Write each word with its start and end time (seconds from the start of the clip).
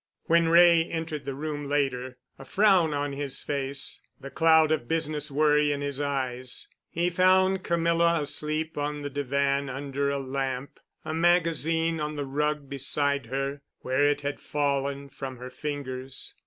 When 0.23 0.47
Wray 0.49 0.83
entered 0.85 1.25
the 1.25 1.35
room 1.35 1.67
later, 1.67 2.17
a 2.39 2.43
frown 2.43 2.91
on 2.91 3.13
his 3.13 3.43
face, 3.43 4.01
the 4.19 4.31
cloud 4.31 4.71
of 4.71 4.87
business 4.87 5.29
worry 5.29 5.71
in 5.71 5.81
his 5.81 6.01
eyes, 6.01 6.67
he 6.89 7.11
found 7.11 7.61
Camilla 7.63 8.19
asleep 8.19 8.79
on 8.79 9.03
the 9.03 9.11
divan 9.11 9.69
under 9.69 10.09
a 10.09 10.17
lamp, 10.17 10.79
a 11.05 11.13
magazine 11.13 11.99
on 11.99 12.15
the 12.15 12.25
rug 12.25 12.67
beside 12.67 13.27
her, 13.27 13.61
where 13.81 14.07
it 14.07 14.21
had 14.21 14.39
fallen 14.39 15.07
from 15.07 15.37
her 15.37 15.51
fingers. 15.51 16.33